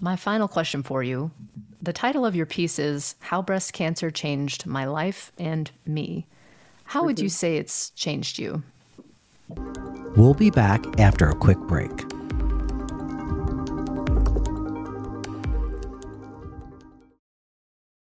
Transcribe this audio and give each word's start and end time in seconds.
My 0.00 0.16
final 0.16 0.48
question 0.48 0.82
for 0.82 1.02
you 1.02 1.30
the 1.80 1.92
title 1.92 2.24
of 2.24 2.34
your 2.34 2.46
piece 2.46 2.78
is 2.78 3.14
How 3.20 3.42
Breast 3.42 3.74
Cancer 3.74 4.10
Changed 4.10 4.64
My 4.64 4.86
Life 4.86 5.32
and 5.38 5.70
Me. 5.86 6.26
How 6.84 7.04
would 7.04 7.18
you 7.18 7.26
mhm. 7.26 7.32
say 7.32 7.56
it's 7.58 7.90
changed 7.90 8.38
you? 8.38 8.62
We'll 10.16 10.32
be 10.32 10.50
back 10.50 10.82
after 10.98 11.28
a 11.28 11.34
quick 11.34 11.58
break. 11.58 11.90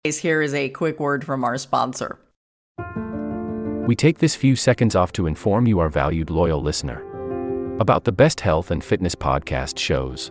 Here 0.05 0.41
is 0.41 0.55
a 0.55 0.69
quick 0.69 1.01
word 1.01 1.25
from 1.25 1.43
our 1.43 1.59
sponsor. 1.59 2.21
We 3.87 3.97
take 3.97 4.19
this 4.19 4.37
few 4.37 4.55
seconds 4.55 4.95
off 4.95 5.11
to 5.13 5.27
inform 5.27 5.67
you, 5.67 5.81
our 5.81 5.89
valued 5.89 6.31
loyal 6.31 6.63
listener, 6.63 7.03
about 7.81 8.05
the 8.05 8.13
best 8.13 8.41
health 8.41 8.71
and 8.71 8.85
fitness 8.85 9.17
podcast 9.17 9.79
shows 9.79 10.31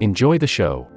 Enjoy 0.00 0.38
the 0.38 0.46
show. 0.46 0.88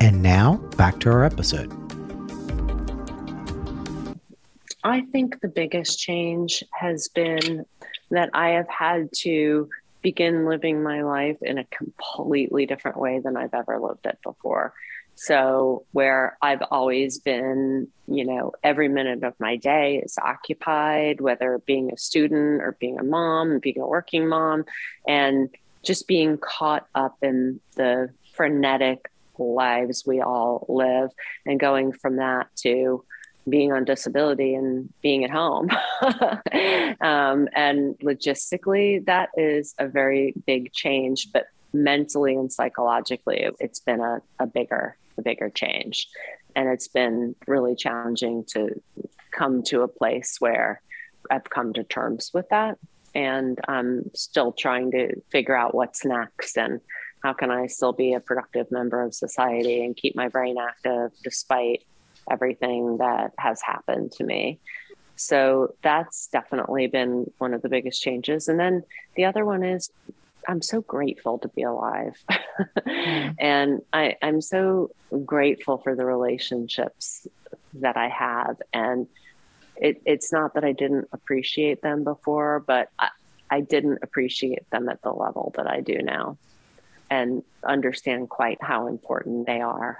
And 0.00 0.22
now, 0.22 0.56
back 0.78 0.98
to 1.00 1.10
our 1.10 1.24
episode. 1.24 1.70
I 4.82 5.02
think 5.12 5.40
the 5.40 5.48
biggest 5.48 5.98
change 5.98 6.64
has 6.72 7.08
been 7.08 7.66
that 8.10 8.30
I 8.32 8.50
have 8.50 8.68
had 8.68 9.10
to 9.18 9.68
begin 10.02 10.46
living 10.46 10.82
my 10.82 11.02
life 11.02 11.38
in 11.42 11.58
a 11.58 11.64
completely 11.64 12.66
different 12.66 12.98
way 12.98 13.20
than 13.20 13.36
I've 13.36 13.54
ever 13.54 13.78
lived 13.80 14.06
it 14.06 14.18
before. 14.22 14.74
So, 15.16 15.84
where 15.92 16.38
I've 16.40 16.62
always 16.70 17.18
been, 17.18 17.88
you 18.06 18.24
know, 18.24 18.52
every 18.62 18.88
minute 18.88 19.22
of 19.22 19.34
my 19.38 19.56
day 19.56 20.00
is 20.02 20.16
occupied, 20.16 21.20
whether 21.20 21.60
being 21.66 21.92
a 21.92 21.98
student 21.98 22.62
or 22.62 22.76
being 22.80 22.98
a 22.98 23.04
mom, 23.04 23.58
being 23.58 23.80
a 23.80 23.86
working 23.86 24.28
mom, 24.28 24.64
and 25.06 25.50
just 25.82 26.08
being 26.08 26.38
caught 26.38 26.86
up 26.94 27.16
in 27.22 27.60
the 27.76 28.10
frenetic 28.32 29.10
lives 29.38 30.04
we 30.06 30.20
all 30.20 30.66
live 30.68 31.10
and 31.46 31.58
going 31.58 31.92
from 31.92 32.16
that 32.16 32.48
to 32.56 33.04
being 33.50 33.72
on 33.72 33.84
disability 33.84 34.54
and 34.54 34.92
being 35.02 35.24
at 35.24 35.30
home. 35.30 35.68
um, 37.00 37.48
and 37.54 37.98
logistically, 38.02 39.04
that 39.06 39.30
is 39.36 39.74
a 39.78 39.86
very 39.86 40.34
big 40.46 40.72
change, 40.72 41.28
but 41.32 41.46
mentally 41.72 42.34
and 42.34 42.52
psychologically, 42.52 43.48
it's 43.60 43.80
been 43.80 44.00
a, 44.00 44.20
a 44.38 44.46
bigger 44.46 44.96
the 45.16 45.22
bigger 45.22 45.50
change. 45.50 46.08
And 46.56 46.68
it's 46.68 46.88
been 46.88 47.34
really 47.46 47.76
challenging 47.76 48.44
to 48.54 48.80
come 49.30 49.62
to 49.64 49.82
a 49.82 49.88
place 49.88 50.36
where 50.40 50.80
I've 51.30 51.48
come 51.48 51.72
to 51.74 51.84
terms 51.84 52.30
with 52.34 52.48
that. 52.48 52.78
And 53.14 53.58
I'm 53.68 54.10
still 54.14 54.52
trying 54.52 54.92
to 54.92 55.20
figure 55.30 55.56
out 55.56 55.74
what's 55.74 56.04
next 56.04 56.56
and 56.56 56.80
how 57.22 57.34
can 57.34 57.50
I 57.50 57.66
still 57.66 57.92
be 57.92 58.14
a 58.14 58.20
productive 58.20 58.70
member 58.70 59.02
of 59.02 59.14
society 59.14 59.84
and 59.84 59.96
keep 59.96 60.16
my 60.16 60.28
brain 60.28 60.56
active 60.58 61.12
despite 61.22 61.84
everything 62.30 62.98
that 62.98 63.32
has 63.38 63.60
happened 63.60 64.12
to 64.12 64.24
me. 64.24 64.58
So 65.16 65.74
that's 65.82 66.28
definitely 66.28 66.86
been 66.86 67.30
one 67.38 67.52
of 67.52 67.62
the 67.62 67.68
biggest 67.68 68.00
changes. 68.00 68.48
And 68.48 68.58
then 68.58 68.84
the 69.16 69.26
other 69.26 69.44
one 69.44 69.62
is 69.62 69.90
I'm 70.48 70.62
so 70.62 70.80
grateful 70.80 71.38
to 71.40 71.48
be 71.48 71.62
alive. 71.62 72.16
mm. 72.30 73.34
And 73.38 73.82
I, 73.92 74.16
I'm 74.22 74.40
so 74.40 74.90
grateful 75.24 75.78
for 75.78 75.94
the 75.94 76.04
relationships 76.04 77.26
that 77.74 77.96
I 77.96 78.08
have. 78.08 78.56
And 78.72 79.06
it, 79.76 80.02
it's 80.04 80.32
not 80.32 80.54
that 80.54 80.64
I 80.64 80.72
didn't 80.72 81.08
appreciate 81.12 81.82
them 81.82 82.04
before, 82.04 82.60
but 82.60 82.88
I, 82.98 83.08
I 83.50 83.60
didn't 83.60 83.98
appreciate 84.02 84.68
them 84.70 84.88
at 84.88 85.02
the 85.02 85.12
level 85.12 85.52
that 85.56 85.66
I 85.66 85.80
do 85.80 85.98
now 85.98 86.38
and 87.10 87.42
understand 87.64 88.28
quite 88.28 88.58
how 88.62 88.86
important 88.86 89.46
they 89.46 89.60
are. 89.60 89.98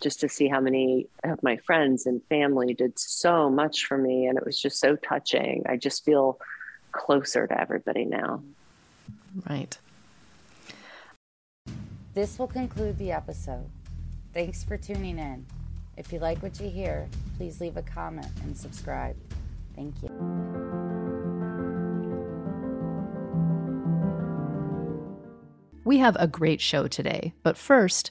Just 0.00 0.20
to 0.20 0.28
see 0.28 0.48
how 0.48 0.60
many 0.60 1.06
of 1.24 1.42
my 1.42 1.56
friends 1.56 2.06
and 2.06 2.22
family 2.24 2.74
did 2.74 2.98
so 2.98 3.48
much 3.48 3.86
for 3.86 3.96
me. 3.96 4.26
And 4.26 4.36
it 4.36 4.44
was 4.44 4.60
just 4.60 4.78
so 4.78 4.96
touching. 4.96 5.64
I 5.66 5.76
just 5.76 6.04
feel 6.04 6.38
closer 6.92 7.46
to 7.46 7.60
everybody 7.60 8.04
now. 8.04 8.42
Right. 9.48 9.78
This 12.14 12.38
will 12.38 12.46
conclude 12.46 12.98
the 12.98 13.12
episode. 13.12 13.66
Thanks 14.32 14.64
for 14.64 14.76
tuning 14.76 15.18
in. 15.18 15.46
If 15.96 16.12
you 16.12 16.18
like 16.18 16.42
what 16.42 16.60
you 16.60 16.68
hear, 16.68 17.08
please 17.36 17.60
leave 17.60 17.76
a 17.76 17.82
comment 17.82 18.28
and 18.42 18.56
subscribe. 18.56 19.16
Thank 19.74 19.94
you. 20.02 20.08
We 25.84 25.98
have 25.98 26.16
a 26.18 26.26
great 26.26 26.60
show 26.60 26.88
today, 26.88 27.32
but 27.42 27.56
first, 27.56 28.10